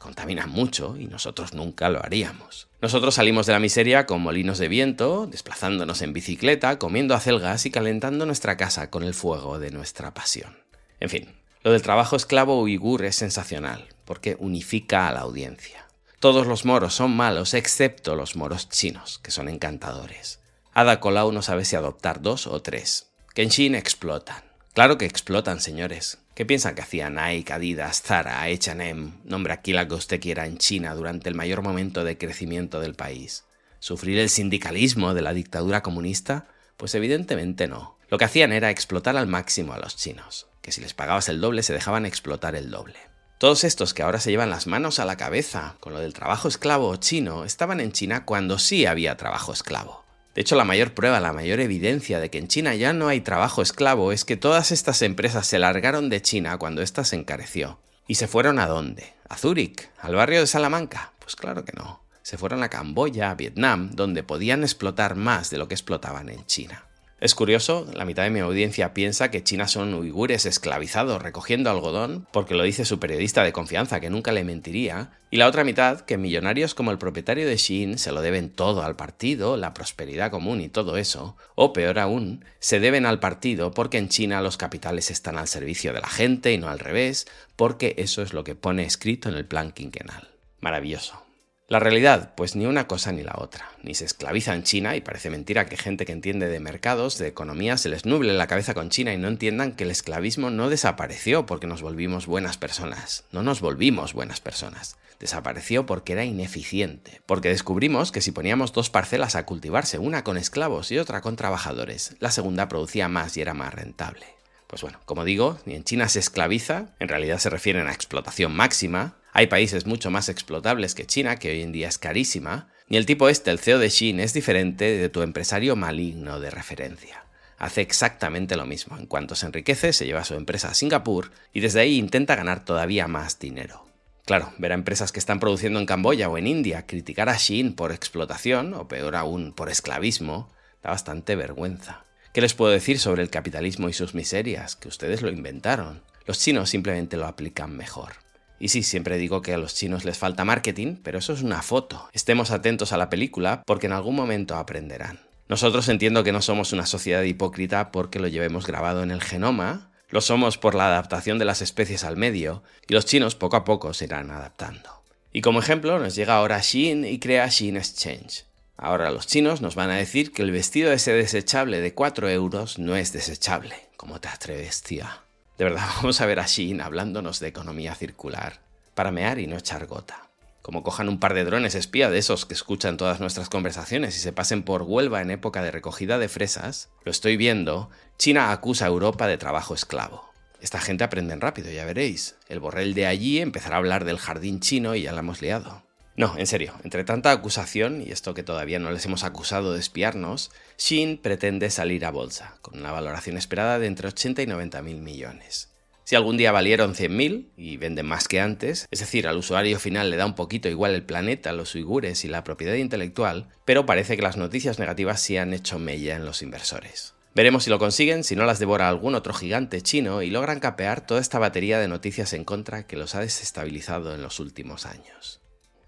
contaminan 0.03 0.50
mucho 0.50 0.97
y 1.00 1.07
nosotros 1.07 1.53
nunca 1.53 1.89
lo 1.89 2.03
haríamos. 2.03 2.67
Nosotros 2.81 3.15
salimos 3.15 3.45
de 3.45 3.53
la 3.53 3.59
miseria 3.59 4.05
con 4.05 4.21
molinos 4.21 4.57
de 4.57 4.67
viento, 4.67 5.27
desplazándonos 5.27 6.01
en 6.01 6.12
bicicleta, 6.12 6.77
comiendo 6.77 7.15
acelgas 7.15 7.65
y 7.65 7.71
calentando 7.71 8.25
nuestra 8.25 8.57
casa 8.57 8.89
con 8.89 9.03
el 9.03 9.13
fuego 9.13 9.59
de 9.59 9.71
nuestra 9.71 10.13
pasión. 10.13 10.57
En 11.00 11.09
fin, 11.09 11.29
lo 11.63 11.71
del 11.71 11.81
trabajo 11.81 12.17
esclavo 12.17 12.62
uigur 12.62 13.05
es 13.05 13.15
sensacional, 13.15 13.88
porque 14.05 14.36
unifica 14.39 15.07
a 15.07 15.12
la 15.12 15.22
audiencia. 15.22 15.86
Todos 16.19 16.48
los 16.48 16.63
moros 16.63 16.93
son 16.93 17.15
malos 17.15 17.53
excepto 17.53 18.15
los 18.15 18.36
moros 18.36 18.69
chinos, 18.69 19.19
que 19.19 19.31
son 19.31 19.50
encantadores. 19.50 20.39
Ada 20.74 21.00
Colau 21.00 21.31
no 21.31 21.41
sabe 21.41 21.65
si 21.65 21.75
adoptar 21.75 22.22
dos 22.22 22.48
o 22.48 22.62
tres. 22.62 23.12
Kenshin 23.33 23.75
explotan. 23.75 24.43
Claro 24.74 24.98
que 24.98 25.05
explotan, 25.05 25.60
señores. 25.60 26.19
¿Qué 26.33 26.45
piensan 26.45 26.74
que 26.74 26.81
hacían 26.81 27.15
Nike, 27.15 27.53
Adidas, 27.53 28.01
Zara, 28.01 28.41
H&M, 28.41 29.13
nombre 29.24 29.53
aquí 29.53 29.72
la 29.72 29.88
que 29.88 29.93
usted 29.93 30.19
quiera 30.19 30.48
en 30.48 30.57
China 30.57 30.95
durante 30.95 31.29
el 31.29 31.36
mayor 31.36 31.62
momento 31.62 32.03
de 32.03 32.17
crecimiento 32.17 32.79
del 32.79 32.95
país? 32.95 33.45
¿Sufrir 33.79 34.17
el 34.17 34.29
sindicalismo 34.29 35.13
de 35.13 35.22
la 35.22 35.33
dictadura 35.33 35.83
comunista? 35.83 36.48
Pues 36.77 36.95
evidentemente 36.95 37.67
no. 37.67 38.00
Lo 38.10 38.17
que 38.17 38.25
hacían 38.25 38.51
era 38.51 38.72
explotar 38.72 39.15
al 39.15 39.27
máximo 39.27 39.74
a 39.74 39.77
los 39.77 39.95
chinos, 39.95 40.48
que 40.62 40.72
si 40.72 40.81
les 40.81 40.93
pagabas 40.93 41.29
el 41.29 41.41
doble 41.41 41.62
se 41.62 41.74
dejaban 41.74 42.05
explotar 42.05 42.55
el 42.55 42.72
doble. 42.72 42.98
Todos 43.43 43.65
estos 43.65 43.93
que 43.93 44.03
ahora 44.03 44.21
se 44.21 44.31
llevan 44.31 44.50
las 44.50 44.67
manos 44.67 45.00
a 45.00 45.05
la 45.05 45.17
cabeza 45.17 45.75
con 45.81 45.91
lo 45.91 46.00
del 46.00 46.13
trabajo 46.13 46.47
esclavo 46.47 46.95
chino 46.95 47.43
estaban 47.43 47.81
en 47.81 47.91
China 47.91 48.23
cuando 48.23 48.57
sí 48.57 48.85
había 48.85 49.17
trabajo 49.17 49.51
esclavo. 49.51 50.05
De 50.33 50.39
hecho, 50.39 50.55
la 50.55 50.63
mayor 50.63 50.93
prueba, 50.93 51.19
la 51.19 51.33
mayor 51.33 51.59
evidencia 51.59 52.21
de 52.21 52.29
que 52.29 52.38
en 52.38 52.47
China 52.47 52.73
ya 52.73 52.93
no 52.93 53.09
hay 53.09 53.19
trabajo 53.19 53.62
esclavo 53.62 54.13
es 54.13 54.23
que 54.23 54.38
todas 54.38 54.71
estas 54.71 55.01
empresas 55.01 55.45
se 55.45 55.59
largaron 55.59 56.07
de 56.09 56.21
China 56.21 56.57
cuando 56.57 56.81
ésta 56.81 57.03
se 57.03 57.17
encareció. 57.17 57.79
¿Y 58.07 58.15
se 58.15 58.29
fueron 58.29 58.59
a 58.59 58.67
dónde? 58.67 59.13
¿A 59.27 59.35
Zúrich? 59.35 59.89
¿Al 60.00 60.15
barrio 60.15 60.39
de 60.39 60.47
Salamanca? 60.47 61.12
Pues 61.19 61.35
claro 61.35 61.65
que 61.65 61.73
no. 61.73 62.01
Se 62.21 62.38
fueron 62.38 62.63
a 62.63 62.69
Camboya, 62.69 63.29
a 63.29 63.35
Vietnam, 63.35 63.91
donde 63.93 64.23
podían 64.23 64.63
explotar 64.63 65.15
más 65.15 65.50
de 65.50 65.57
lo 65.57 65.67
que 65.67 65.75
explotaban 65.75 66.29
en 66.29 66.45
China. 66.45 66.85
Es 67.24 67.36
curioso, 67.36 67.88
la 67.94 68.03
mitad 68.03 68.24
de 68.24 68.32
mi 68.32 68.42
audiencia 68.42 68.94
piensa 68.94 69.32
que 69.32 69.46
China 69.46 69.70
son 69.70 69.94
uigures 69.94 70.46
esclavizados 70.46 71.22
recogiendo 71.22 71.70
algodón, 71.70 72.27
porque 72.34 72.53
lo 72.53 72.63
dice 72.63 72.84
su 72.84 73.00
periodista 73.00 73.46
de 73.46 73.53
confianza, 73.53 74.01
que 74.01 74.10
nunca 74.10 74.34
le 74.34 74.44
mentiría, 74.44 75.12
y 75.32 75.38
la 75.38 75.48
otra 75.48 75.63
mitad 75.63 76.01
que 76.01 76.18
millonarios 76.18 76.75
como 76.75 76.92
el 76.92 76.98
propietario 76.98 77.48
de 77.48 77.56
Shein 77.56 77.98
se 77.98 78.12
lo 78.12 78.22
deben 78.22 78.50
todo 78.50 78.84
al 78.84 78.98
partido, 78.98 79.56
la 79.56 79.74
prosperidad 79.74 80.32
común 80.32 80.60
y 80.60 80.68
todo 80.68 80.98
eso, 80.98 81.38
o 81.56 81.72
peor 81.72 81.98
aún, 81.98 82.44
se 82.60 82.82
deben 82.82 83.06
al 83.06 83.22
partido 83.22 83.72
porque 83.72 84.00
en 84.00 84.10
China 84.10 84.42
los 84.42 84.58
capitales 84.58 85.10
están 85.10 85.38
al 85.38 85.48
servicio 85.48 85.94
de 85.94 86.01
la 86.01 86.10
gente 86.10 86.51
y 86.51 86.58
no 86.58 86.68
al 86.68 86.80
revés, 86.80 87.25
porque 87.56 87.96
eso 88.00 88.22
es 88.22 88.34
lo 88.34 88.44
que 88.44 88.56
pone 88.56 88.84
escrito 88.84 89.30
en 89.30 89.36
el 89.36 89.46
plan 89.46 89.72
quinquenal. 89.72 90.27
Maravilloso. 90.60 91.24
La 91.70 91.79
realidad, 91.79 92.34
pues 92.36 92.58
ni 92.58 92.65
una 92.65 92.88
cosa 92.88 93.13
ni 93.13 93.24
la 93.24 93.36
otra. 93.38 93.72
Ni 93.82 93.96
se 93.96 94.03
esclaviza 94.03 94.53
en 94.53 94.63
China, 94.63 94.98
y 94.98 95.01
parece 95.01 95.29
mentira 95.29 95.65
que 95.65 95.77
gente 95.77 96.05
que 96.05 96.12
entiende 96.12 96.50
de 96.50 96.60
mercados, 96.60 97.17
de 97.17 97.27
economía, 97.27 97.77
se 97.77 97.88
les 97.88 98.05
nuble 98.05 98.34
la 98.34 98.48
cabeza 98.48 98.74
con 98.74 98.89
China 98.89 99.13
y 99.13 99.17
no 99.17 99.29
entiendan 99.29 99.72
que 99.72 99.86
el 99.86 99.91
esclavismo 99.91 100.50
no 100.50 100.70
desapareció 100.70 101.46
porque 101.46 101.65
nos 101.65 101.82
volvimos 101.82 102.27
buenas 102.27 102.58
personas. 102.58 103.24
No 103.32 103.43
nos 103.43 103.62
volvimos 103.62 104.13
buenas 104.13 104.41
personas. 104.41 104.98
Desapareció 105.20 105.86
porque 105.86 106.13
era 106.13 106.25
ineficiente. 106.25 107.22
Porque 107.25 107.48
descubrimos 107.48 108.12
que 108.12 108.22
si 108.22 108.34
poníamos 108.34 108.74
dos 108.74 108.89
parcelas 108.89 109.36
a 109.36 109.46
cultivarse, 109.46 110.00
una 110.00 110.25
con 110.25 110.36
esclavos 110.36 110.91
y 110.91 110.98
otra 110.98 111.22
con 111.22 111.38
trabajadores, 111.38 112.17
la 112.20 112.32
segunda 112.32 112.67
producía 112.67 113.08
más 113.08 113.38
y 113.38 113.41
era 113.41 113.53
más 113.53 113.74
rentable. 113.74 114.25
Pues 114.67 114.82
bueno, 114.82 115.00
como 115.05 115.24
digo, 115.24 115.60
ni 115.65 115.75
en 115.75 115.86
China 115.86 116.10
se 116.10 116.20
esclaviza, 116.20 116.88
en 117.00 117.08
realidad 117.08 117.38
se 117.38 117.50
refieren 117.50 117.88
a 117.88 117.93
explotación 117.93 118.53
máxima, 118.53 119.15
hay 119.33 119.47
países 119.47 119.87
mucho 119.87 120.11
más 120.11 120.29
explotables 120.29 120.93
que 120.93 121.07
China, 121.07 121.37
que 121.37 121.49
hoy 121.49 121.61
en 121.63 121.71
día 121.71 121.87
es 121.87 121.97
carísima, 121.97 122.69
ni 122.87 122.97
el 122.97 123.07
tipo 123.07 123.29
este, 123.29 123.49
el 123.49 123.57
CEO 123.57 123.79
de 123.79 123.89
Xin, 123.89 124.19
es 124.19 124.33
diferente 124.33 124.97
de 124.97 125.09
tu 125.09 125.23
empresario 125.23 125.75
maligno 125.75 126.39
de 126.39 126.51
referencia. 126.51 127.25
Hace 127.57 127.81
exactamente 127.81 128.55
lo 128.55 128.67
mismo. 128.67 128.97
En 128.97 129.07
cuanto 129.07 129.33
se 129.33 129.47
enriquece, 129.47 129.91
se 129.93 130.05
lleva 130.05 130.23
su 130.23 130.35
empresa 130.35 130.69
a 130.69 130.73
Singapur 130.75 131.31
y 131.51 131.61
desde 131.61 131.79
ahí 131.79 131.97
intenta 131.97 132.35
ganar 132.35 132.63
todavía 132.63 133.07
más 133.07 133.39
dinero. 133.39 133.87
Claro, 134.25 134.53
ver 134.59 134.71
a 134.71 134.75
empresas 134.75 135.11
que 135.11 135.19
están 135.19 135.39
produciendo 135.39 135.79
en 135.79 135.85
Camboya 135.85 136.29
o 136.29 136.37
en 136.37 136.45
India 136.45 136.85
criticar 136.85 137.29
a 137.29 137.39
Xin 137.39 137.73
por 137.73 137.91
explotación, 137.91 138.73
o 138.73 138.87
peor 138.87 139.15
aún, 139.15 139.51
por 139.53 139.69
esclavismo, 139.69 140.49
da 140.83 140.91
bastante 140.91 141.35
vergüenza. 141.35 142.05
¿Qué 142.33 142.41
les 142.41 142.53
puedo 142.53 142.71
decir 142.71 142.99
sobre 142.99 143.23
el 143.23 143.29
capitalismo 143.29 143.89
y 143.89 143.93
sus 143.93 144.13
miserias? 144.13 144.75
Que 144.75 144.87
ustedes 144.87 145.21
lo 145.21 145.29
inventaron. 145.29 146.03
Los 146.25 146.39
chinos 146.39 146.69
simplemente 146.69 147.17
lo 147.17 147.25
aplican 147.25 147.75
mejor. 147.75 148.23
Y 148.63 148.70
sí, 148.70 148.82
siempre 148.82 149.17
digo 149.17 149.41
que 149.41 149.53
a 149.53 149.58
los 149.58 149.75
chinos 149.75 150.05
les 150.05 150.17
falta 150.17 150.46
marketing, 150.46 150.96
pero 151.03 151.20
eso 151.20 151.34
es 151.34 151.41
una 151.41 151.62
foto. 151.62 152.08
Estemos 152.13 152.50
atentos 152.50 152.93
a 152.93 152.98
la 152.98 153.10
película 153.10 153.62
porque 153.65 153.88
en 153.88 153.91
algún 153.91 154.15
momento 154.15 154.55
aprenderán. 154.55 155.20
Nosotros 155.50 155.89
entiendo 155.89 156.24
que 156.24 156.32
no 156.32 156.41
somos 156.41 156.72
una 156.72 156.86
sociedad 156.86 157.24
hipócrita 157.24 157.91
porque 157.91 158.20
lo 158.20 158.29
llevemos 158.29 158.65
grabado 158.65 159.03
en 159.03 159.12
el 159.12 159.22
genoma, 159.22 159.91
lo 160.08 160.22
somos 160.22 160.58
por 160.58 160.75
la 160.75 160.88
adaptación 160.88 161.39
de 161.39 161.43
las 161.43 161.62
especies 161.62 162.05
al 162.05 162.15
medio, 162.15 162.63
y 162.88 162.93
los 162.93 163.05
chinos 163.05 163.36
poco 163.36 163.58
a 163.58 163.65
poco 163.65 163.93
se 163.93 164.05
irán 164.05 164.32
adaptando. 164.32 165.03
Y 165.34 165.41
como 165.41 165.60
ejemplo 165.60 166.00
nos 166.00 166.15
llega 166.15 166.38
ahora 166.38 166.62
Shein 166.62 167.03
y 167.03 167.20
crea 167.20 167.50
Shein 167.50 167.75
Exchange. 167.75 168.46
Ahora 168.77 169.12
los 169.12 169.27
chinos 169.27 169.60
nos 169.60 169.75
van 169.75 169.89
a 169.89 169.98
decir 169.98 170.32
que 170.32 170.41
el 170.41 170.51
vestido 170.51 170.93
ese 170.93 171.12
desechable 171.12 171.82
de 171.82 171.93
4 171.93 172.29
euros 172.29 172.79
no 172.79 172.96
es 172.96 173.12
desechable. 173.12 173.75
¿Cómo 173.98 174.22
te 174.22 174.29
atreves, 174.29 174.84
tía? 174.84 175.20
De 175.57 175.63
verdad, 175.63 175.88
vamos 175.98 176.22
a 176.22 176.25
ver 176.25 176.39
a 176.39 176.45
Shin 176.45 176.81
hablándonos 176.81 177.39
de 177.39 177.48
economía 177.48 177.95
circular, 177.95 178.62
para 178.95 179.12
mear 179.12 179.39
y 179.39 179.48
no 179.48 179.57
echar 179.57 179.86
gota. 179.86 180.29
Como 180.62 180.81
cojan 180.81 181.10
un 181.10 181.19
par 181.19 181.33
de 181.33 181.43
drones 181.43 181.75
espía 181.75 182.10
de 182.10 182.17
esos 182.17 182.45
que 182.45 182.53
escuchan 182.53 182.95
todas 182.95 183.19
nuestras 183.19 183.50
conversaciones 183.50 184.15
y 184.15 184.19
se 184.19 184.31
pasen 184.31 184.63
por 184.63 184.83
Huelva 184.83 185.22
en 185.22 185.29
época 185.29 185.62
de 185.62 185.72
recogida 185.72 186.17
de 186.17 186.29
fresas, 186.29 186.89
lo 187.03 187.12
estoy 187.12 187.36
viendo, 187.36 187.89
China 188.17 188.51
acusa 188.51 188.86
a 188.86 188.88
Europa 188.88 189.27
de 189.27 189.38
trabajo 189.38 189.74
esclavo. 189.74 190.31
Esta 190.62 190.79
gente 190.79 191.03
aprenden 191.03 191.41
rápido, 191.41 191.69
ya 191.69 191.83
veréis. 191.83 192.38
El 192.48 192.62
borrell 192.62 192.93
de 192.93 193.05
allí 193.05 193.39
empezará 193.39 193.75
a 193.75 193.79
hablar 193.79 194.05
del 194.05 194.17
jardín 194.17 194.62
chino 194.62 194.95
y 194.95 195.01
ya 195.01 195.12
la 195.12 195.19
hemos 195.19 195.41
liado. 195.41 195.83
No, 196.15 196.36
en 196.38 196.46
serio, 196.46 196.74
entre 196.84 197.03
tanta 197.03 197.32
acusación, 197.32 198.01
y 198.01 198.12
esto 198.12 198.36
que 198.36 198.43
todavía 198.43 198.77
no 198.77 198.91
les 198.91 199.05
hemos 199.05 199.24
acusado 199.24 199.74
de 199.74 199.79
espiarnos, 199.79 200.51
Shin 200.77 201.17
pretende 201.17 201.72
salir 201.72 202.05
a 202.05 202.12
bolsa, 202.12 202.55
con 202.62 202.79
una 202.79 202.91
valoración 202.91 203.36
esperada 203.36 203.79
de 203.79 203.88
entre 203.88 204.10
80 204.10 204.43
y 204.43 204.48
90 204.48 204.82
mil 204.84 205.01
millones. 205.01 205.74
Si 206.03 206.15
algún 206.15 206.36
día 206.36 206.51
valieron 206.51 206.96
100.000 206.96 207.48
y 207.55 207.77
venden 207.77 208.05
más 208.05 208.27
que 208.27 208.41
antes, 208.41 208.88
es 208.91 209.00
decir, 209.00 209.25
al 209.25 209.38
usuario 209.38 209.79
final 209.79 210.10
le 210.10 210.17
da 210.17 210.25
un 210.25 210.36
poquito 210.36 210.67
igual 210.67 210.93
el 210.93 211.03
planeta, 211.03 211.53
los 211.53 211.74
uigures 211.75 212.25
y 212.25 212.27
la 212.27 212.43
propiedad 212.43 212.74
intelectual, 212.75 213.48
pero 213.63 213.86
parece 213.86 214.17
que 214.17 214.22
las 214.22 214.36
noticias 214.36 214.79
negativas 214.79 215.22
sí 215.22 215.38
han 215.38 215.53
hecho 215.53 215.79
mella 215.79 216.15
en 216.15 216.25
los 216.25 216.41
inversores. 216.41 217.13
Veremos 217.36 217.63
si 217.63 217.70
lo 217.70 217.79
consiguen, 217.79 218.24
si 218.24 218.36
no 218.36 218.46
las 218.46 218.60
devora 218.60 218.89
algún 218.89 219.15
otro 219.15 219.34
gigante 219.34 219.82
chino 219.82 220.22
y 220.22 220.29
logran 220.29 220.60
capear 220.60 221.05
toda 221.05 221.22
esta 221.22 221.39
batería 221.39 221.79
de 221.79 221.88
noticias 221.88 222.34
en 222.34 222.43
contra 222.43 222.86
que 222.86 222.98
los 222.98 223.15
ha 223.15 223.22
desestabilizado 223.22 224.13
en 224.13 224.22
los 224.22 224.39
últimos 224.39 224.86
años. 224.86 225.42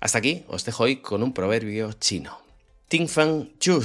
Hasta 0.05 0.19
aquí 0.19 0.43
os 0.47 0.63
dejo 0.65 0.83
hoy 0.83 0.97
con 0.97 1.23
un 1.23 1.33
proverbio 1.33 1.91
chino. 1.93 2.37
Tingfeng 2.89 3.57
Yu 3.59 3.81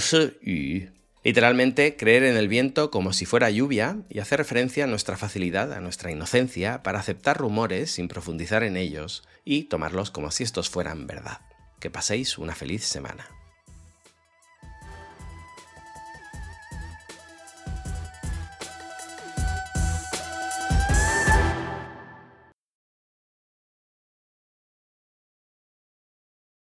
Literalmente, 1.25 1.97
creer 1.97 2.25
en 2.25 2.37
el 2.37 2.47
viento 2.47 2.91
como 2.91 3.15
si 3.15 3.25
fuera 3.25 3.49
lluvia 3.49 4.03
y 4.11 4.19
hacer 4.19 4.37
referencia 4.39 4.85
a 4.85 4.87
nuestra 4.87 5.17
facilidad, 5.17 5.73
a 5.73 5.81
nuestra 5.81 6.11
inocencia, 6.11 6.83
para 6.83 6.99
aceptar 6.99 7.39
rumores 7.39 7.93
sin 7.93 8.09
profundizar 8.09 8.65
en 8.65 8.77
ellos 8.77 9.23
y 9.47 9.63
tomarlos 9.63 10.11
como 10.11 10.31
si 10.31 10.43
estos 10.43 10.69
fueran 10.69 11.07
verdad. 11.07 11.41
Que 11.81 11.89
paséis 11.89 12.37
una 12.37 12.55
feliz 12.55 12.85
semana. 12.85 13.40